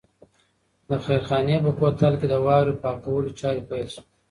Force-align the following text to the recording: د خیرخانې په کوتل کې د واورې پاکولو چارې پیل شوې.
د 0.87 0.89
خیرخانې 1.05 1.57
په 1.65 1.71
کوتل 1.79 2.13
کې 2.19 2.27
د 2.29 2.35
واورې 2.45 2.73
پاکولو 2.83 3.35
چارې 3.39 3.61
پیل 3.69 3.87
شوې. 3.93 4.03